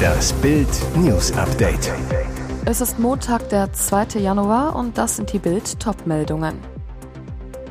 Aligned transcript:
Das 0.00 0.32
Bild 0.34 0.68
News 0.96 1.32
Update. 1.36 1.92
Es 2.64 2.80
ist 2.80 2.98
Montag, 2.98 3.48
der 3.48 3.72
2. 3.72 4.18
Januar 4.18 4.76
und 4.76 4.98
das 4.98 5.16
sind 5.16 5.32
die 5.32 5.38
Bild 5.38 5.80
Topmeldungen. 5.80 6.58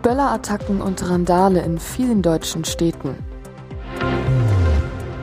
Böllerattacken 0.02 0.82
und 0.82 1.10
Randale 1.10 1.62
in 1.62 1.80
vielen 1.80 2.22
deutschen 2.22 2.66
Städten. 2.66 3.16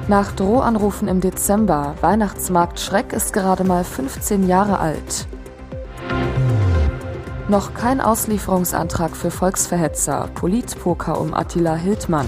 Nach 0.08 0.32
Drohanrufen 0.32 1.08
im 1.08 1.20
Dezember, 1.20 1.94
Weihnachtsmarkt 2.00 2.78
Schreck 2.78 3.12
ist 3.12 3.32
gerade 3.32 3.64
mal 3.64 3.82
15 3.82 4.46
Jahre 4.46 4.78
alt. 4.78 5.26
Noch 7.48 7.74
kein 7.74 8.00
Auslieferungsantrag 8.00 9.16
für 9.16 9.30
Volksverhetzer, 9.30 10.28
Politpoker 10.34 11.20
um 11.20 11.34
Attila 11.34 11.74
Hildmann. 11.74 12.26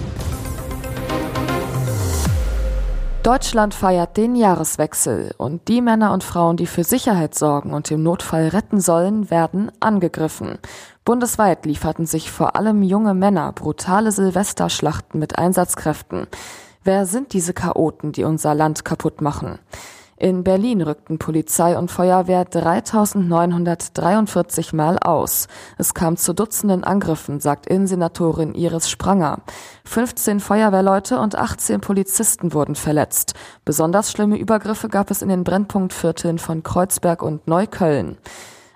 Deutschland 3.29 3.75
feiert 3.75 4.17
den 4.17 4.37
Jahreswechsel 4.37 5.35
und 5.37 5.69
die 5.69 5.83
Männer 5.83 6.15
und 6.15 6.25
Frauen, 6.25 6.57
die 6.57 6.65
für 6.65 6.83
Sicherheit 6.83 7.35
sorgen 7.35 7.75
und 7.75 7.91
im 7.91 8.03
Notfall 8.03 8.49
retten 8.49 8.81
sollen, 8.81 9.31
werden 9.31 9.71
angegriffen. 9.81 10.59
Bundesweit 11.05 11.67
lieferten 11.67 12.07
sich 12.07 12.31
vor 12.31 12.57
allem 12.57 12.83
junge 12.83 13.13
Männer 13.13 13.53
brutale 13.53 14.13
Silvesterschlachten 14.13 15.21
mit 15.21 15.39
Einsatzkräften. 15.39 16.27
Wer 16.85 17.05
sind 17.05 17.35
diese 17.35 17.53
Chaoten, 17.53 18.13
die 18.13 18.25
unser 18.25 18.55
Land 18.55 18.87
kaputt 18.87 19.21
machen? 19.21 19.59
In 20.21 20.43
Berlin 20.43 20.83
rückten 20.83 21.21
Polizei 21.21 21.79
und 21.79 21.93
Feuerwehr 21.93 22.45
3943 22.45 24.73
Mal 24.73 24.99
aus. 24.99 25.47
Es 25.77 25.95
kam 25.95 26.17
zu 26.17 26.33
Dutzenden 26.33 26.83
Angriffen, 26.83 27.39
sagt 27.39 27.69
Innensenatorin 27.69 28.55
Iris 28.55 28.91
Spranger. 28.91 29.43
15 29.85 30.41
Feuerwehrleute 30.41 31.21
und 31.21 31.37
18 31.37 31.81
Polizisten 31.81 32.53
wurden 32.53 32.75
verletzt. 32.75 33.35
Besonders 33.65 34.11
schlimme 34.11 34.39
Übergriffe 34.39 34.89
gab 34.89 35.13
es 35.13 35.23
in 35.23 35.29
den 35.29 35.45
Brennpunktvierteln 35.45 36.41
von 36.41 36.65
Kreuzberg 36.65 37.23
und 37.23 37.47
Neukölln. 37.47 38.19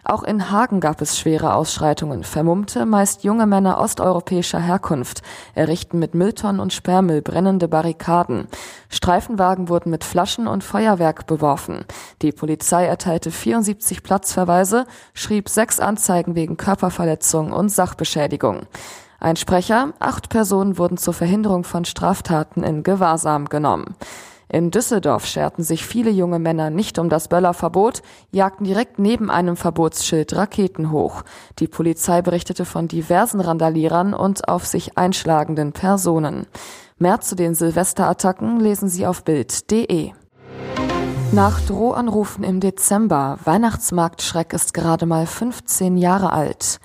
Auch 0.05 0.25
in 0.25 0.51
Hagen 0.51 0.81
gab 0.81 1.01
es 1.01 1.17
schwere 1.17 1.55
Ausschreitungen. 1.55 2.25
Vermummte, 2.25 2.87
meist 2.87 3.23
junge 3.23 3.47
Männer 3.47 3.81
osteuropäischer 3.81 4.59
Herkunft 4.59 5.23
errichten 5.55 6.01
mit 6.01 6.15
Mülltonnen 6.15 6.61
und 6.61 6.73
Sperrmüll 6.73 7.23
brennende 7.23 7.69
Barrikaden. 7.69 8.49
Streifenwagen 8.89 9.69
wurden 9.69 9.91
mit 9.91 10.03
Flaschen 10.03 10.49
und 10.49 10.65
Feuerwerk 10.65 11.29
beworfen. 11.29 11.85
Die 12.21 12.33
Polizei 12.33 12.85
erteilte 12.85 13.31
74 13.31 14.03
Platzverweise, 14.03 14.87
schrieb 15.15 15.49
sechs 15.49 15.79
Anzeigen 15.79 16.35
wegen 16.35 16.57
Körperverletzung 16.57 17.53
und 17.53 17.69
Sachbeschädigung. 17.69 18.67
Ein 19.21 19.37
Sprecher, 19.37 19.93
acht 20.01 20.31
Personen 20.31 20.79
wurden 20.79 20.97
zur 20.97 21.15
Verhinderung 21.15 21.63
von 21.63 21.85
Straftaten 21.85 22.65
in 22.65 22.83
Gewahrsam 22.83 23.49
genommen. 23.49 23.95
In 24.53 24.71
Düsseldorf 24.71 25.25
scherten 25.25 25.65
sich 25.65 25.87
viele 25.87 26.11
junge 26.11 26.39
Männer 26.39 26.69
nicht 26.69 26.99
um 26.99 27.09
das 27.09 27.29
Böllerverbot, 27.29 28.03
jagten 28.33 28.65
direkt 28.65 28.99
neben 28.99 29.31
einem 29.31 29.57
Verbotsschild 29.57 30.37
Raketen 30.37 30.91
hoch. 30.91 31.23
Die 31.59 31.69
Polizei 31.69 32.21
berichtete 32.21 32.67
von 32.67 32.87
diversen 32.87 33.41
Randalierern 33.41 34.13
und 34.13 34.49
auf 34.49 34.67
sich 34.67 34.99
einschlagenden 34.99 35.73
Personen. 35.73 36.47
Mehr 36.99 37.23
zu 37.23 37.35
den 37.35 37.55
Silvesterattacken 37.55 38.61
lesen 38.61 38.91
Sie 38.91 39.07
auf 39.07 39.25
Bild.de. 39.25 40.11
Nach 41.33 41.59
Drohanrufen 41.63 42.45
im 42.45 42.61
Dezember, 42.61 43.39
Weihnachtsmarktschreck 43.45 44.53
ist 44.53 44.75
gerade 44.75 45.07
mal 45.07 45.25
15 45.27 45.97
Jahre 45.97 46.31
alt. 46.31 46.79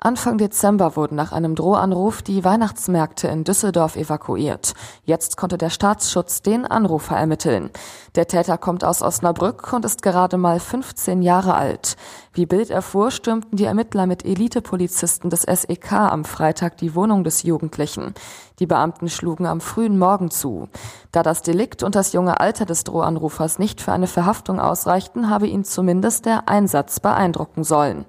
Anfang 0.00 0.38
Dezember 0.38 0.94
wurden 0.94 1.16
nach 1.16 1.32
einem 1.32 1.56
Drohanruf 1.56 2.22
die 2.22 2.44
Weihnachtsmärkte 2.44 3.26
in 3.26 3.42
Düsseldorf 3.42 3.96
evakuiert. 3.96 4.74
Jetzt 5.02 5.36
konnte 5.36 5.58
der 5.58 5.70
Staatsschutz 5.70 6.40
den 6.40 6.64
Anrufer 6.64 7.16
ermitteln. 7.16 7.70
Der 8.14 8.28
Täter 8.28 8.58
kommt 8.58 8.84
aus 8.84 9.02
Osnabrück 9.02 9.72
und 9.72 9.84
ist 9.84 10.02
gerade 10.02 10.36
mal 10.36 10.60
15 10.60 11.20
Jahre 11.20 11.54
alt. 11.54 11.96
Wie 12.32 12.46
Bild 12.46 12.70
erfuhr, 12.70 13.10
stürmten 13.10 13.56
die 13.56 13.64
Ermittler 13.64 14.06
mit 14.06 14.24
Elitepolizisten 14.24 15.30
des 15.30 15.42
SEK 15.42 15.90
am 15.92 16.24
Freitag 16.24 16.76
die 16.76 16.94
Wohnung 16.94 17.24
des 17.24 17.42
Jugendlichen. 17.42 18.14
Die 18.60 18.66
Beamten 18.66 19.08
schlugen 19.08 19.46
am 19.46 19.60
frühen 19.60 19.98
Morgen 19.98 20.30
zu. 20.30 20.68
Da 21.10 21.24
das 21.24 21.42
Delikt 21.42 21.82
und 21.82 21.96
das 21.96 22.12
junge 22.12 22.38
Alter 22.38 22.66
des 22.66 22.84
Drohanrufers 22.84 23.58
nicht 23.58 23.80
für 23.80 23.90
eine 23.90 24.06
Verhaftung 24.06 24.60
ausreichten, 24.60 25.28
habe 25.28 25.48
ihn 25.48 25.64
zumindest 25.64 26.24
der 26.24 26.48
Einsatz 26.48 27.00
beeindrucken 27.00 27.64
sollen. 27.64 28.04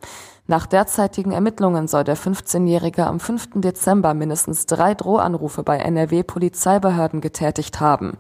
Nach 0.50 0.66
derzeitigen 0.66 1.32
Ermittlungen 1.32 1.88
soll 1.88 2.04
der 2.04 2.18
15-Jährige 2.18 3.06
am 3.06 3.20
5. 3.20 3.50
Dezember 3.62 4.16
mindestens 4.16 4.66
drei 4.66 4.96
Drohanrufe 4.96 5.62
bei 5.62 5.78
NRW-Polizeibehörden 5.78 7.22
getätigt 7.22 7.80
haben. 7.80 8.18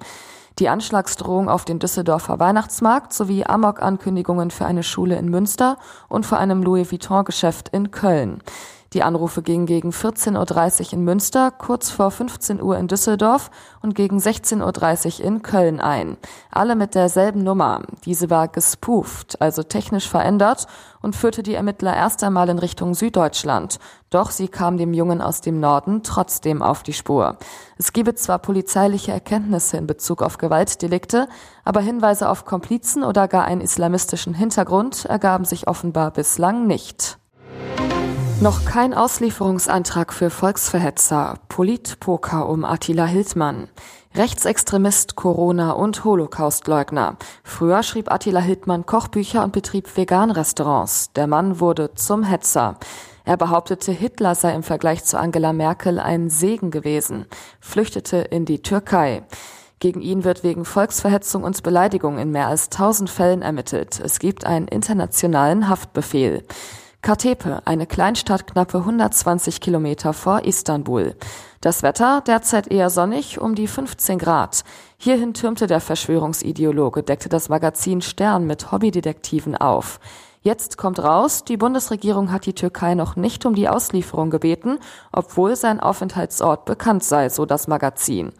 Die 0.59 0.69
Anschlagsdrohung 0.69 1.49
auf 1.49 1.65
den 1.65 1.79
Düsseldorfer 1.79 2.37
Weihnachtsmarkt 2.39 3.13
sowie 3.13 3.45
Amok-Ankündigungen 3.45 4.51
für 4.51 4.67
eine 4.67 4.83
Schule 4.83 5.15
in 5.15 5.29
Münster 5.29 5.79
und 6.07 6.23
vor 6.23 6.37
einem 6.37 6.61
Louis 6.61 6.91
Vuitton-Geschäft 6.91 7.69
in 7.69 7.89
Köln. 7.89 8.43
Die 8.93 9.03
Anrufe 9.03 9.43
gingen 9.43 9.67
gegen 9.67 9.91
14.30 9.91 10.87
Uhr 10.87 10.93
in 10.93 11.03
Münster, 11.03 11.51
kurz 11.51 11.91
vor 11.91 12.09
15 12.09 12.59
Uhr 12.59 12.75
in 12.77 12.87
Düsseldorf 12.87 13.51
und 13.83 13.93
gegen 13.93 14.17
16.30 14.17 15.19
Uhr 15.19 15.25
in 15.25 15.43
Köln 15.43 15.79
ein. 15.79 16.17
Alle 16.49 16.75
mit 16.75 16.95
derselben 16.95 17.43
Nummer. 17.43 17.83
Diese 18.05 18.31
war 18.31 18.47
gespooft, 18.47 19.39
also 19.41 19.61
technisch 19.61 20.09
verändert 20.09 20.65
und 21.01 21.15
führte 21.15 21.43
die 21.43 21.53
Ermittler 21.53 21.95
erst 21.95 22.23
einmal 22.23 22.49
in 22.49 22.57
Richtung 22.57 22.95
Süddeutschland. 22.95 23.77
Doch 24.09 24.31
sie 24.31 24.47
kam 24.47 24.77
dem 24.77 24.93
Jungen 24.93 25.21
aus 25.21 25.41
dem 25.41 25.59
Norden 25.59 26.01
trotzdem 26.01 26.63
auf 26.63 26.81
die 26.81 26.93
Spur. 26.93 27.37
Es 27.77 27.93
gebe 27.93 28.15
zwar 28.15 28.39
polizeiliche 28.39 29.11
Erkenntnisse 29.11 29.77
in 29.77 29.85
Bezug 29.85 30.23
auf 30.23 30.39
Gewaltdelikte, 30.39 31.29
aber 31.63 31.81
Hinweise 31.81 32.27
auf 32.27 32.43
Komplizen 32.43 33.03
oder 33.03 33.27
gar 33.27 33.45
einen 33.45 33.61
islamistischen 33.61 34.33
Hintergrund 34.33 35.05
ergaben 35.05 35.45
sich 35.45 35.67
offenbar 35.67 36.09
bislang 36.09 36.65
nicht. 36.65 37.18
Noch 38.41 38.63
kein 38.63 38.93
Auslieferungsantrag 38.93 40.13
für 40.13 40.29
Volksverhetzer, 40.29 41.39
Politpoker 41.49 42.47
um 42.47 42.63
Attila 42.63 43.05
Hildmann. 43.05 43.67
Rechtsextremist, 44.15 45.17
Corona 45.17 45.71
und 45.71 46.05
Holocaustleugner. 46.05 47.17
Früher 47.43 47.83
schrieb 47.83 48.09
Attila 48.09 48.39
Hildmann 48.39 48.85
Kochbücher 48.85 49.43
und 49.43 49.51
betrieb 49.51 49.97
Vegan-Restaurants. 49.97 51.11
Der 51.11 51.27
Mann 51.27 51.59
wurde 51.59 51.93
zum 51.95 52.23
Hetzer. 52.23 52.77
Er 53.25 53.35
behauptete, 53.35 53.91
Hitler 53.91 54.35
sei 54.35 54.55
im 54.55 54.63
Vergleich 54.63 55.03
zu 55.03 55.19
Angela 55.19 55.51
Merkel 55.51 55.99
ein 55.99 56.29
Segen 56.29 56.71
gewesen, 56.71 57.25
flüchtete 57.59 58.19
in 58.19 58.45
die 58.45 58.61
Türkei. 58.61 59.23
Gegen 59.79 59.99
ihn 59.99 60.23
wird 60.23 60.45
wegen 60.45 60.63
Volksverhetzung 60.63 61.43
und 61.43 61.61
Beleidigung 61.61 62.17
in 62.17 62.31
mehr 62.31 62.47
als 62.47 62.69
tausend 62.69 63.09
Fällen 63.09 63.41
ermittelt. 63.41 63.99
Es 63.99 64.19
gibt 64.19 64.45
einen 64.45 64.69
internationalen 64.69 65.67
Haftbefehl. 65.67 66.45
Katepe, 67.01 67.61
eine 67.63 67.87
Kleinstadt 67.87 68.45
knappe 68.45 68.79
120 68.79 69.61
Kilometer 69.61 70.11
vor 70.11 70.43
Istanbul. 70.43 71.15
Das 71.61 71.81
Wetter 71.81 72.21
derzeit 72.27 72.67
eher 72.67 72.89
sonnig, 72.89 73.39
um 73.39 73.55
die 73.55 73.67
15 73.67 74.19
Grad. 74.19 74.65
Hierhin 74.97 75.33
türmte 75.33 75.65
der 75.65 75.79
Verschwörungsideologe, 75.79 77.01
deckte 77.03 77.29
das 77.29 77.47
Magazin 77.47 78.01
Stern 78.01 78.45
mit 78.45 78.73
Hobbydetektiven 78.73 79.55
auf. 79.55 80.01
Jetzt 80.41 80.77
kommt 80.77 80.99
raus, 80.99 81.45
die 81.45 81.57
Bundesregierung 81.57 82.33
hat 82.33 82.45
die 82.45 82.53
Türkei 82.53 82.95
noch 82.95 83.15
nicht 83.15 83.45
um 83.45 83.55
die 83.55 83.69
Auslieferung 83.69 84.29
gebeten, 84.29 84.77
obwohl 85.13 85.55
sein 85.55 85.79
Aufenthaltsort 85.79 86.65
bekannt 86.65 87.05
sei, 87.05 87.29
so 87.29 87.45
das 87.45 87.69
Magazin. 87.69 88.33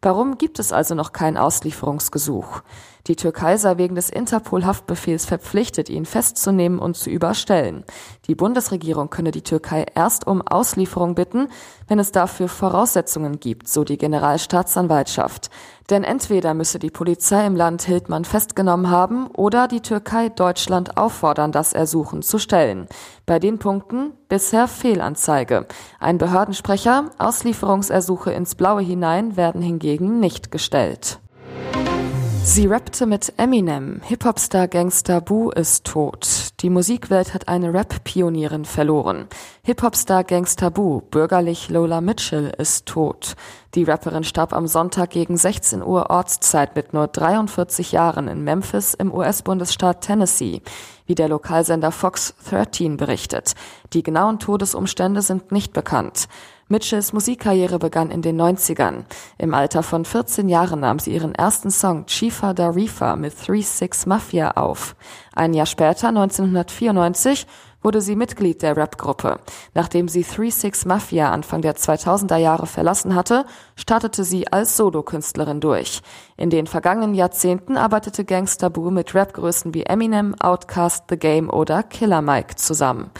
Warum 0.00 0.38
gibt 0.38 0.58
es 0.58 0.72
also 0.72 0.94
noch 0.94 1.12
kein 1.12 1.36
Auslieferungsgesuch? 1.36 2.62
Die 3.06 3.14
Türkei 3.14 3.56
sei 3.56 3.78
wegen 3.78 3.94
des 3.94 4.10
Interpol-Haftbefehls 4.10 5.26
verpflichtet, 5.26 5.88
ihn 5.88 6.06
festzunehmen 6.06 6.80
und 6.80 6.96
zu 6.96 7.08
überstellen. 7.08 7.84
Die 8.26 8.34
Bundesregierung 8.34 9.10
könne 9.10 9.30
die 9.30 9.42
Türkei 9.42 9.86
erst 9.94 10.26
um 10.26 10.42
Auslieferung 10.42 11.14
bitten, 11.14 11.48
wenn 11.86 12.00
es 12.00 12.10
dafür 12.10 12.48
Voraussetzungen 12.48 13.38
gibt, 13.38 13.68
so 13.68 13.84
die 13.84 13.96
Generalstaatsanwaltschaft. 13.96 15.50
Denn 15.88 16.02
entweder 16.02 16.52
müsse 16.52 16.80
die 16.80 16.90
Polizei 16.90 17.46
im 17.46 17.54
Land 17.54 17.82
Hildmann 17.82 18.24
festgenommen 18.24 18.90
haben 18.90 19.28
oder 19.28 19.68
die 19.68 19.82
Türkei 19.82 20.28
Deutschland 20.28 20.96
auffordern, 20.96 21.52
das 21.52 21.72
Ersuchen 21.72 22.22
zu 22.22 22.38
stellen. 22.38 22.88
Bei 23.24 23.38
den 23.38 23.60
Punkten 23.60 24.14
bisher 24.28 24.66
Fehlanzeige. 24.66 25.66
Ein 26.00 26.18
Behördensprecher, 26.18 27.10
Auslieferungsersuche 27.18 28.32
ins 28.32 28.56
Blaue 28.56 28.82
hinein 28.82 29.36
werden 29.36 29.62
hingegen 29.62 30.18
nicht 30.18 30.50
gestellt. 30.50 31.20
Sie 32.48 32.68
rappte 32.68 33.06
mit 33.06 33.32
Eminem. 33.38 34.00
Hip-Hop-Star 34.04 34.68
Gangster 34.68 35.20
Boo 35.20 35.50
ist 35.50 35.84
tot. 35.84 36.52
Die 36.60 36.70
Musikwelt 36.70 37.34
hat 37.34 37.48
eine 37.48 37.74
Rap-Pionierin 37.74 38.64
verloren. 38.64 39.26
Hip-Hop-Star 39.64 40.22
Gangster 40.22 40.70
Boo, 40.70 41.00
bürgerlich 41.00 41.70
Lola 41.70 42.00
Mitchell, 42.00 42.54
ist 42.56 42.86
tot. 42.86 43.34
Die 43.74 43.82
Rapperin 43.82 44.22
starb 44.22 44.52
am 44.52 44.68
Sonntag 44.68 45.10
gegen 45.10 45.36
16 45.36 45.82
Uhr 45.82 46.08
Ortszeit 46.08 46.76
mit 46.76 46.94
nur 46.94 47.08
43 47.08 47.90
Jahren 47.90 48.28
in 48.28 48.44
Memphis 48.44 48.94
im 48.94 49.12
US-Bundesstaat 49.12 50.02
Tennessee, 50.02 50.62
wie 51.04 51.16
der 51.16 51.28
Lokalsender 51.28 51.90
Fox 51.90 52.36
13 52.48 52.96
berichtet. 52.96 53.54
Die 53.92 54.04
genauen 54.04 54.38
Todesumstände 54.38 55.20
sind 55.20 55.50
nicht 55.50 55.72
bekannt. 55.72 56.28
Mitchells 56.68 57.12
Musikkarriere 57.12 57.78
begann 57.78 58.10
in 58.10 58.22
den 58.22 58.40
90ern. 58.40 59.04
Im 59.38 59.54
Alter 59.54 59.84
von 59.84 60.04
14 60.04 60.48
Jahren 60.48 60.80
nahm 60.80 60.98
sie 60.98 61.12
ihren 61.12 61.32
ersten 61.32 61.70
Song 61.70 62.06
Chifa 62.06 62.54
da 62.54 62.70
Reefa 62.70 63.14
mit 63.14 63.34
3-6 63.34 64.08
Mafia 64.08 64.50
auf. 64.52 64.96
Ein 65.32 65.54
Jahr 65.54 65.66
später, 65.66 66.08
1994, 66.08 67.46
wurde 67.82 68.00
sie 68.00 68.16
Mitglied 68.16 68.62
der 68.62 68.76
Rap-Gruppe. 68.76 69.38
Nachdem 69.74 70.08
sie 70.08 70.24
3-6 70.24 70.88
Mafia 70.88 71.30
Anfang 71.30 71.62
der 71.62 71.76
2000er 71.76 72.36
Jahre 72.36 72.66
verlassen 72.66 73.14
hatte, 73.14 73.46
startete 73.76 74.24
sie 74.24 74.48
als 74.48 74.76
Solokünstlerin 74.76 75.60
durch. 75.60 76.02
In 76.36 76.50
den 76.50 76.66
vergangenen 76.66 77.14
Jahrzehnten 77.14 77.76
arbeitete 77.76 78.24
Gangsta 78.24 78.70
Boo 78.70 78.90
mit 78.90 79.14
Rap-Größen 79.14 79.72
wie 79.72 79.84
Eminem, 79.84 80.34
Outkast, 80.40 81.04
The 81.10 81.16
Game 81.16 81.48
oder 81.48 81.84
Killer 81.84 82.22
Mike 82.22 82.56
zusammen. 82.56 83.12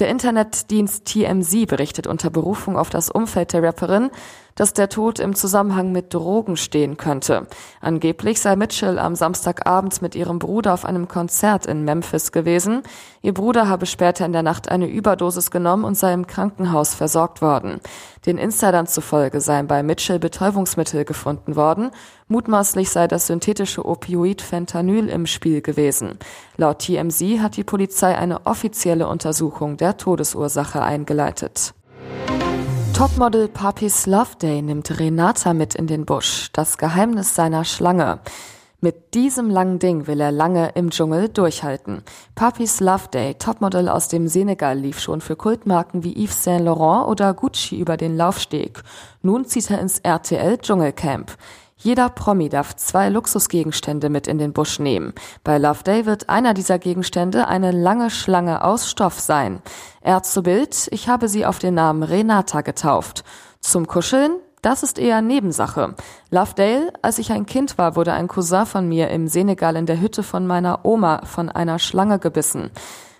Der 0.00 0.08
Internetdienst 0.08 1.04
TMZ 1.04 1.66
berichtet 1.66 2.08
unter 2.08 2.28
Berufung 2.28 2.76
auf 2.76 2.90
das 2.90 3.10
Umfeld 3.10 3.52
der 3.52 3.62
Rapperin, 3.62 4.10
dass 4.54 4.72
der 4.72 4.88
Tod 4.88 5.18
im 5.18 5.34
Zusammenhang 5.34 5.92
mit 5.92 6.12
Drogen 6.12 6.56
stehen 6.56 6.96
könnte. 6.96 7.46
Angeblich 7.80 8.40
sei 8.40 8.56
Mitchell 8.56 8.98
am 8.98 9.14
Samstagabend 9.14 10.02
mit 10.02 10.14
ihrem 10.14 10.38
Bruder 10.38 10.74
auf 10.74 10.84
einem 10.84 11.08
Konzert 11.08 11.66
in 11.66 11.84
Memphis 11.84 12.32
gewesen. 12.32 12.82
Ihr 13.22 13.34
Bruder 13.34 13.68
habe 13.68 13.86
später 13.86 14.26
in 14.26 14.32
der 14.32 14.42
Nacht 14.42 14.68
eine 14.68 14.86
Überdosis 14.86 15.50
genommen 15.50 15.84
und 15.84 15.96
sei 15.96 16.12
im 16.12 16.26
Krankenhaus 16.26 16.94
versorgt 16.94 17.42
worden. 17.42 17.80
Den 18.26 18.38
Insidern 18.38 18.86
zufolge 18.86 19.40
seien 19.40 19.66
bei 19.66 19.82
Mitchell 19.82 20.18
Betäubungsmittel 20.18 21.04
gefunden 21.04 21.56
worden. 21.56 21.90
Mutmaßlich 22.28 22.90
sei 22.90 23.06
das 23.06 23.26
synthetische 23.26 23.84
Opioid 23.84 24.40
Fentanyl 24.40 25.08
im 25.08 25.26
Spiel 25.26 25.60
gewesen. 25.60 26.18
Laut 26.56 26.78
TMZ 26.80 27.40
hat 27.40 27.56
die 27.56 27.64
Polizei 27.64 28.16
eine 28.16 28.46
offizielle 28.46 29.08
Untersuchung 29.08 29.76
der 29.76 29.96
Todesursache 29.98 30.80
eingeleitet. 30.80 31.74
Topmodel 32.94 33.48
Papis 33.48 34.06
Loveday 34.06 34.62
nimmt 34.62 35.00
Renata 35.00 35.52
mit 35.52 35.74
in 35.74 35.88
den 35.88 36.06
Busch. 36.06 36.50
Das 36.52 36.78
Geheimnis 36.78 37.34
seiner 37.34 37.64
Schlange. 37.64 38.20
Mit 38.80 39.14
diesem 39.14 39.50
langen 39.50 39.80
Ding 39.80 40.06
will 40.06 40.20
er 40.20 40.30
lange 40.30 40.70
im 40.76 40.90
Dschungel 40.90 41.28
durchhalten. 41.28 42.04
Papis 42.36 42.78
Loveday, 42.78 43.34
Topmodel 43.34 43.88
aus 43.88 44.06
dem 44.06 44.28
Senegal, 44.28 44.78
lief 44.78 45.00
schon 45.00 45.20
für 45.20 45.34
Kultmarken 45.34 46.04
wie 46.04 46.22
Yves 46.22 46.44
Saint 46.44 46.64
Laurent 46.64 47.08
oder 47.08 47.34
Gucci 47.34 47.80
über 47.80 47.96
den 47.96 48.16
Laufsteg. 48.16 48.84
Nun 49.22 49.44
zieht 49.44 49.72
er 49.72 49.80
ins 49.80 49.98
RTL 49.98 50.58
Dschungelcamp. 50.58 51.36
Jeder 51.84 52.08
Promi 52.08 52.48
darf 52.48 52.74
zwei 52.76 53.10
Luxusgegenstände 53.10 54.08
mit 54.08 54.26
in 54.26 54.38
den 54.38 54.54
Busch 54.54 54.78
nehmen. 54.78 55.12
Bei 55.44 55.58
Loveday 55.58 56.06
wird 56.06 56.30
einer 56.30 56.54
dieser 56.54 56.78
Gegenstände 56.78 57.46
eine 57.46 57.72
lange 57.72 58.08
Schlange 58.08 58.64
aus 58.64 58.90
Stoff 58.90 59.20
sein. 59.20 59.60
Er 60.00 60.22
zu 60.22 60.42
Bild, 60.42 60.88
ich 60.92 61.10
habe 61.10 61.28
sie 61.28 61.44
auf 61.44 61.58
den 61.58 61.74
Namen 61.74 62.02
Renata 62.02 62.62
getauft. 62.62 63.22
Zum 63.60 63.86
Kuscheln, 63.86 64.32
das 64.62 64.82
ist 64.82 64.98
eher 64.98 65.20
Nebensache. 65.20 65.94
Lovedale, 66.30 66.90
als 67.02 67.18
ich 67.18 67.32
ein 67.32 67.44
Kind 67.44 67.76
war, 67.76 67.96
wurde 67.96 68.14
ein 68.14 68.28
Cousin 68.28 68.64
von 68.64 68.88
mir 68.88 69.10
im 69.10 69.28
Senegal 69.28 69.76
in 69.76 69.84
der 69.84 70.00
Hütte 70.00 70.22
von 70.22 70.46
meiner 70.46 70.86
Oma 70.86 71.26
von 71.26 71.50
einer 71.50 71.78
Schlange 71.78 72.18
gebissen. 72.18 72.70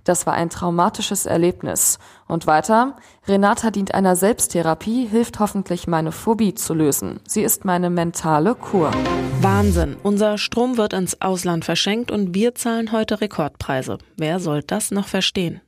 Das 0.04 0.26
war 0.26 0.34
ein 0.34 0.50
traumatisches 0.50 1.26
Erlebnis. 1.26 1.98
Und 2.28 2.46
weiter, 2.46 2.96
Renata 3.26 3.70
dient 3.70 3.94
einer 3.94 4.16
Selbsttherapie, 4.16 5.06
hilft 5.06 5.40
hoffentlich 5.40 5.86
meine 5.86 6.12
Phobie 6.12 6.54
zu 6.54 6.74
lösen. 6.74 7.20
Sie 7.26 7.42
ist 7.42 7.64
meine 7.64 7.90
mentale 7.90 8.54
Kur. 8.54 8.90
Wahnsinn. 9.40 9.96
Unser 10.02 10.38
Strom 10.38 10.76
wird 10.76 10.92
ins 10.92 11.20
Ausland 11.20 11.64
verschenkt 11.64 12.10
und 12.10 12.34
wir 12.34 12.54
zahlen 12.54 12.92
heute 12.92 13.20
Rekordpreise. 13.20 13.98
Wer 14.16 14.40
soll 14.40 14.62
das 14.62 14.90
noch 14.90 15.08
verstehen? 15.08 15.60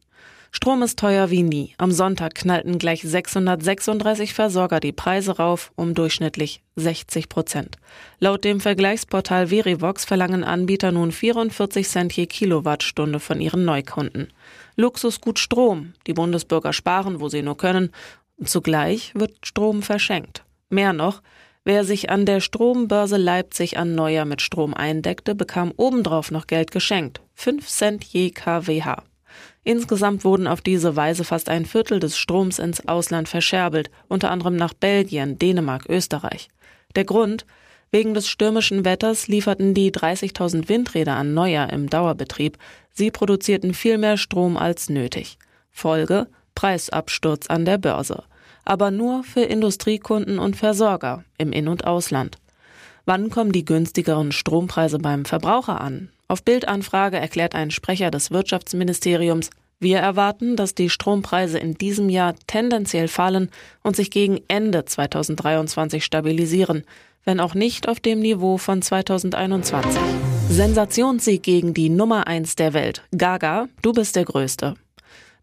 Strom 0.56 0.82
ist 0.82 0.98
teuer 0.98 1.28
wie 1.30 1.42
nie. 1.42 1.74
Am 1.76 1.92
Sonntag 1.92 2.34
knallten 2.34 2.78
gleich 2.78 3.02
636 3.02 4.32
Versorger 4.32 4.80
die 4.80 4.90
Preise 4.90 5.36
rauf 5.36 5.70
um 5.76 5.92
durchschnittlich 5.92 6.62
60 6.76 7.28
Prozent. 7.28 7.76
Laut 8.20 8.42
dem 8.42 8.60
Vergleichsportal 8.60 9.48
Verivox 9.48 10.06
verlangen 10.06 10.44
Anbieter 10.44 10.92
nun 10.92 11.12
44 11.12 11.86
Cent 11.86 12.16
je 12.16 12.24
Kilowattstunde 12.24 13.20
von 13.20 13.42
ihren 13.42 13.66
Neukunden. 13.66 14.32
Luxusgut 14.76 15.38
Strom. 15.38 15.92
Die 16.06 16.14
Bundesbürger 16.14 16.72
sparen, 16.72 17.20
wo 17.20 17.28
sie 17.28 17.42
nur 17.42 17.58
können. 17.58 17.90
Und 18.38 18.48
zugleich 18.48 19.14
wird 19.14 19.34
Strom 19.44 19.82
verschenkt. 19.82 20.42
Mehr 20.70 20.94
noch, 20.94 21.20
Wer 21.64 21.84
sich 21.84 22.10
an 22.10 22.24
der 22.24 22.40
Strombörse 22.40 23.16
Leipzig 23.16 23.76
an 23.76 23.96
Neujahr 23.96 24.24
mit 24.24 24.40
Strom 24.40 24.72
eindeckte, 24.72 25.34
bekam 25.34 25.72
obendrauf 25.76 26.30
noch 26.30 26.46
Geld 26.46 26.70
geschenkt. 26.70 27.20
5 27.34 27.66
Cent 27.66 28.04
je 28.04 28.30
kWh. 28.30 29.02
Insgesamt 29.66 30.24
wurden 30.24 30.46
auf 30.46 30.60
diese 30.60 30.94
Weise 30.94 31.24
fast 31.24 31.48
ein 31.48 31.66
Viertel 31.66 31.98
des 31.98 32.16
Stroms 32.16 32.60
ins 32.60 32.86
Ausland 32.86 33.28
verscherbelt, 33.28 33.90
unter 34.06 34.30
anderem 34.30 34.54
nach 34.54 34.72
Belgien, 34.74 35.40
Dänemark, 35.40 35.86
Österreich. 35.88 36.48
Der 36.94 37.04
Grund? 37.04 37.44
Wegen 37.90 38.14
des 38.14 38.28
stürmischen 38.28 38.84
Wetters 38.84 39.26
lieferten 39.26 39.74
die 39.74 39.90
30.000 39.90 40.68
Windräder 40.68 41.16
an 41.16 41.34
Neuer 41.34 41.68
im 41.70 41.90
Dauerbetrieb. 41.90 42.58
Sie 42.92 43.10
produzierten 43.10 43.74
viel 43.74 43.98
mehr 43.98 44.18
Strom 44.18 44.56
als 44.56 44.88
nötig. 44.88 45.36
Folge? 45.72 46.28
Preisabsturz 46.54 47.48
an 47.48 47.64
der 47.64 47.78
Börse. 47.78 48.22
Aber 48.64 48.92
nur 48.92 49.24
für 49.24 49.42
Industriekunden 49.42 50.38
und 50.38 50.54
Versorger 50.54 51.24
im 51.38 51.50
In- 51.50 51.66
und 51.66 51.84
Ausland. 51.88 52.38
Wann 53.04 53.30
kommen 53.30 53.50
die 53.50 53.64
günstigeren 53.64 54.30
Strompreise 54.30 55.00
beim 55.00 55.24
Verbraucher 55.24 55.80
an? 55.80 56.10
Auf 56.28 56.42
Bildanfrage 56.42 57.18
erklärt 57.18 57.54
ein 57.54 57.70
Sprecher 57.70 58.10
des 58.10 58.30
Wirtschaftsministeriums, 58.30 59.50
wir 59.78 59.98
erwarten, 59.98 60.56
dass 60.56 60.74
die 60.74 60.88
Strompreise 60.88 61.58
in 61.58 61.74
diesem 61.74 62.08
Jahr 62.08 62.34
tendenziell 62.46 63.08
fallen 63.08 63.50
und 63.82 63.94
sich 63.94 64.10
gegen 64.10 64.40
Ende 64.48 64.86
2023 64.86 66.02
stabilisieren, 66.02 66.84
wenn 67.24 67.40
auch 67.40 67.54
nicht 67.54 67.86
auf 67.86 68.00
dem 68.00 68.20
Niveau 68.20 68.56
von 68.56 68.80
2021. 68.80 70.00
Sensationssieg 70.48 71.42
gegen 71.42 71.74
die 71.74 71.90
Nummer 71.90 72.26
eins 72.26 72.56
der 72.56 72.72
Welt. 72.72 73.02
Gaga, 73.16 73.68
du 73.82 73.92
bist 73.92 74.16
der 74.16 74.24
Größte. 74.24 74.76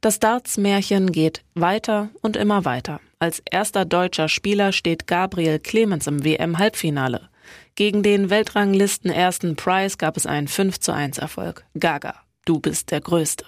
Das 0.01 0.19
Darts-Märchen 0.19 1.11
geht 1.11 1.43
weiter 1.53 2.09
und 2.21 2.35
immer 2.35 2.65
weiter. 2.65 2.99
Als 3.23 3.41
erster 3.49 3.85
deutscher 3.85 4.27
Spieler 4.27 4.73
steht 4.73 5.07
Gabriel 5.07 5.57
Clemens 5.57 6.07
im 6.07 6.25
WM-Halbfinale. 6.25 7.29
Gegen 7.75 8.03
den 8.03 8.29
Weltranglisten 8.29 9.09
ersten 9.09 9.55
Price 9.55 9.97
gab 9.97 10.17
es 10.17 10.25
einen 10.25 10.49
5 10.49 10.81
zu 10.81 10.91
1 10.93 11.19
Erfolg. 11.19 11.63
Gaga, 11.79 12.15
du 12.43 12.59
bist 12.59 12.91
der 12.91 12.99
Größte. 12.99 13.45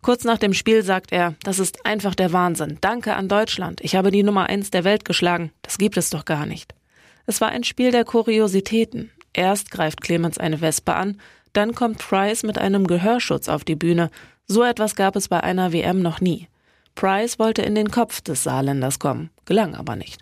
Kurz 0.00 0.24
nach 0.24 0.38
dem 0.38 0.54
Spiel 0.54 0.82
sagt 0.82 1.12
er, 1.12 1.34
das 1.42 1.58
ist 1.58 1.84
einfach 1.84 2.14
der 2.14 2.32
Wahnsinn. 2.32 2.78
Danke 2.80 3.14
an 3.14 3.28
Deutschland. 3.28 3.82
Ich 3.82 3.94
habe 3.94 4.10
die 4.10 4.22
Nummer 4.22 4.46
1 4.46 4.70
der 4.70 4.84
Welt 4.84 5.04
geschlagen. 5.04 5.52
Das 5.60 5.76
gibt 5.76 5.98
es 5.98 6.08
doch 6.08 6.24
gar 6.24 6.46
nicht. 6.46 6.74
Es 7.26 7.42
war 7.42 7.50
ein 7.50 7.64
Spiel 7.64 7.90
der 7.90 8.06
Kuriositäten. 8.06 9.10
Erst 9.34 9.70
greift 9.70 10.00
Clemens 10.00 10.38
eine 10.38 10.62
Wespe 10.62 10.94
an, 10.94 11.20
dann 11.52 11.74
kommt 11.74 11.98
Price 11.98 12.42
mit 12.42 12.56
einem 12.56 12.86
Gehörschutz 12.86 13.50
auf 13.50 13.64
die 13.64 13.76
Bühne. 13.76 14.10
So 14.46 14.62
etwas 14.62 14.96
gab 14.96 15.14
es 15.14 15.28
bei 15.28 15.42
einer 15.42 15.74
WM 15.74 16.00
noch 16.00 16.22
nie. 16.22 16.48
Price 16.94 17.38
wollte 17.38 17.62
in 17.62 17.74
den 17.74 17.90
Kopf 17.90 18.20
des 18.20 18.44
Saarländers 18.44 18.98
kommen, 18.98 19.30
gelang 19.44 19.74
aber 19.74 19.96
nicht. 19.96 20.20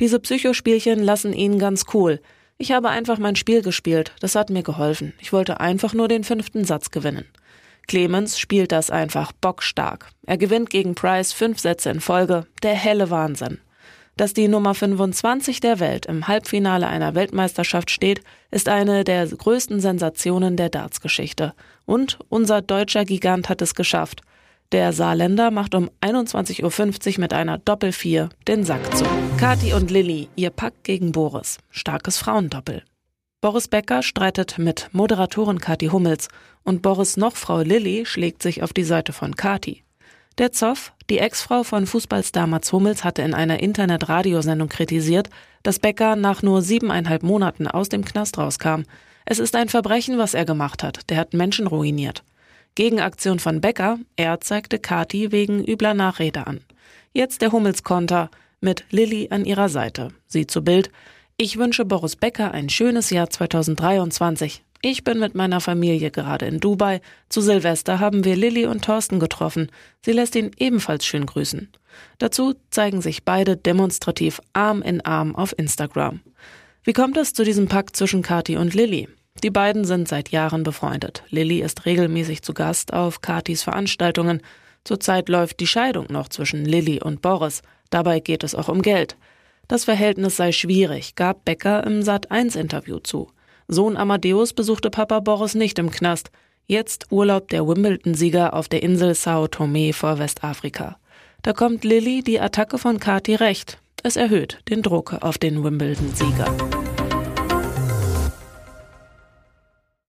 Diese 0.00 0.18
Psychospielchen 0.18 1.02
lassen 1.02 1.32
ihn 1.32 1.58
ganz 1.58 1.86
cool. 1.94 2.20
Ich 2.58 2.72
habe 2.72 2.90
einfach 2.90 3.18
mein 3.18 3.36
Spiel 3.36 3.62
gespielt. 3.62 4.12
Das 4.20 4.34
hat 4.34 4.50
mir 4.50 4.62
geholfen. 4.62 5.14
Ich 5.20 5.32
wollte 5.32 5.60
einfach 5.60 5.94
nur 5.94 6.08
den 6.08 6.24
fünften 6.24 6.64
Satz 6.64 6.90
gewinnen. 6.90 7.24
Clemens 7.88 8.38
spielt 8.38 8.72
das 8.72 8.90
einfach 8.90 9.32
bockstark. 9.32 10.10
Er 10.26 10.38
gewinnt 10.38 10.70
gegen 10.70 10.94
Price 10.94 11.32
fünf 11.32 11.58
Sätze 11.58 11.90
in 11.90 12.00
Folge. 12.00 12.46
Der 12.62 12.74
helle 12.74 13.10
Wahnsinn. 13.10 13.58
Dass 14.16 14.34
die 14.34 14.46
Nummer 14.46 14.74
25 14.74 15.60
der 15.60 15.80
Welt 15.80 16.06
im 16.06 16.28
Halbfinale 16.28 16.86
einer 16.86 17.14
Weltmeisterschaft 17.14 17.90
steht, 17.90 18.20
ist 18.50 18.68
eine 18.68 19.04
der 19.04 19.26
größten 19.26 19.80
Sensationen 19.80 20.56
der 20.56 20.68
Darts-Geschichte. 20.68 21.54
Und 21.86 22.18
unser 22.28 22.60
deutscher 22.60 23.04
Gigant 23.04 23.48
hat 23.48 23.62
es 23.62 23.74
geschafft. 23.74 24.22
Der 24.72 24.94
Saarländer 24.94 25.50
macht 25.50 25.74
um 25.74 25.90
21.50 26.00 26.62
Uhr 27.14 27.20
mit 27.20 27.34
einer 27.34 27.58
Doppel-4 27.58 28.30
den 28.48 28.64
Sack 28.64 28.96
zu. 28.96 29.04
Kati 29.36 29.74
und 29.74 29.90
Lilly, 29.90 30.30
ihr 30.34 30.48
Pack 30.48 30.82
gegen 30.82 31.12
Boris. 31.12 31.58
Starkes 31.68 32.16
Frauendoppel. 32.16 32.82
Boris 33.42 33.68
Becker 33.68 34.02
streitet 34.02 34.56
mit 34.56 34.88
Moderatorin 34.92 35.58
Kati 35.58 35.88
Hummels 35.88 36.28
und 36.62 36.80
Boris 36.80 37.18
noch 37.18 37.36
Frau 37.36 37.60
Lilly 37.60 38.06
schlägt 38.06 38.42
sich 38.42 38.62
auf 38.62 38.72
die 38.72 38.84
Seite 38.84 39.12
von 39.12 39.36
Kati. 39.36 39.84
Der 40.38 40.52
Zoff, 40.52 40.94
die 41.10 41.18
Ex-Frau 41.18 41.64
von 41.64 41.86
Fußballstar 41.86 42.46
Mats 42.46 42.72
Hummels, 42.72 43.04
hatte 43.04 43.20
in 43.20 43.34
einer 43.34 43.60
Internet-Radiosendung 43.60 44.70
kritisiert, 44.70 45.28
dass 45.62 45.80
Becker 45.80 46.16
nach 46.16 46.40
nur 46.40 46.62
siebeneinhalb 46.62 47.22
Monaten 47.22 47.66
aus 47.68 47.90
dem 47.90 48.06
Knast 48.06 48.38
rauskam. 48.38 48.84
Es 49.26 49.38
ist 49.38 49.54
ein 49.54 49.68
Verbrechen, 49.68 50.16
was 50.16 50.32
er 50.32 50.46
gemacht 50.46 50.82
hat. 50.82 51.10
Der 51.10 51.18
hat 51.18 51.34
Menschen 51.34 51.66
ruiniert. 51.66 52.24
Gegenaktion 52.74 53.38
von 53.38 53.60
Becker, 53.60 53.98
er 54.16 54.40
zeigte 54.40 54.78
Kati 54.78 55.30
wegen 55.30 55.62
übler 55.62 55.92
Nachrede 55.92 56.46
an. 56.46 56.60
Jetzt 57.12 57.42
der 57.42 57.52
Hummelskonter 57.52 58.30
mit 58.62 58.84
Lilly 58.90 59.28
an 59.30 59.44
ihrer 59.44 59.68
Seite. 59.68 60.08
Sie 60.26 60.46
zu 60.46 60.64
Bild. 60.64 60.90
Ich 61.36 61.58
wünsche 61.58 61.84
Boris 61.84 62.16
Becker 62.16 62.52
ein 62.52 62.70
schönes 62.70 63.10
Jahr 63.10 63.28
2023. 63.28 64.62
Ich 64.80 65.04
bin 65.04 65.18
mit 65.18 65.34
meiner 65.34 65.60
Familie 65.60 66.10
gerade 66.10 66.46
in 66.46 66.60
Dubai. 66.60 67.02
Zu 67.28 67.42
Silvester 67.42 68.00
haben 68.00 68.24
wir 68.24 68.36
Lilly 68.36 68.64
und 68.64 68.84
Thorsten 68.84 69.20
getroffen. 69.20 69.70
Sie 70.00 70.12
lässt 70.12 70.34
ihn 70.34 70.50
ebenfalls 70.56 71.04
schön 71.04 71.26
grüßen. 71.26 71.68
Dazu 72.18 72.54
zeigen 72.70 73.02
sich 73.02 73.22
beide 73.24 73.56
demonstrativ 73.58 74.40
Arm 74.54 74.80
in 74.80 75.02
Arm 75.02 75.36
auf 75.36 75.56
Instagram. 75.58 76.20
Wie 76.84 76.94
kommt 76.94 77.18
es 77.18 77.34
zu 77.34 77.44
diesem 77.44 77.68
Pakt 77.68 77.96
zwischen 77.96 78.22
Kati 78.22 78.56
und 78.56 78.72
Lilly? 78.72 79.08
Die 79.42 79.50
beiden 79.50 79.84
sind 79.84 80.06
seit 80.06 80.28
Jahren 80.30 80.62
befreundet. 80.62 81.24
Lilly 81.30 81.60
ist 81.60 81.84
regelmäßig 81.84 82.42
zu 82.42 82.54
Gast 82.54 82.92
auf 82.92 83.22
Katis 83.22 83.64
Veranstaltungen. 83.64 84.40
Zurzeit 84.84 85.28
läuft 85.28 85.58
die 85.58 85.66
Scheidung 85.66 86.06
noch 86.10 86.28
zwischen 86.28 86.64
Lilly 86.64 87.00
und 87.02 87.22
Boris. 87.22 87.62
Dabei 87.90 88.20
geht 88.20 88.44
es 88.44 88.54
auch 88.54 88.68
um 88.68 88.82
Geld. 88.82 89.16
Das 89.66 89.84
Verhältnis 89.84 90.36
sei 90.36 90.52
schwierig, 90.52 91.16
gab 91.16 91.44
Becker 91.44 91.84
im 91.84 92.00
Sat1-Interview 92.00 92.98
zu. 92.98 93.30
Sohn 93.68 93.96
Amadeus 93.96 94.52
besuchte 94.52 94.90
Papa 94.90 95.20
Boris 95.20 95.54
nicht 95.54 95.78
im 95.78 95.90
Knast. 95.90 96.30
Jetzt 96.66 97.06
urlaubt 97.10 97.52
der 97.52 97.66
Wimbledon-Sieger 97.66 98.54
auf 98.54 98.68
der 98.68 98.82
Insel 98.82 99.14
Sao 99.14 99.48
Tome 99.48 99.92
vor 99.92 100.18
Westafrika. 100.18 100.98
Da 101.42 101.52
kommt 101.52 101.84
Lilly 101.84 102.22
die 102.22 102.40
Attacke 102.40 102.78
von 102.78 103.00
Kati 103.00 103.34
recht. 103.34 103.78
Es 104.04 104.16
erhöht 104.16 104.60
den 104.68 104.82
Druck 104.82 105.14
auf 105.20 105.38
den 105.38 105.64
Wimbledon-Sieger. 105.64 107.01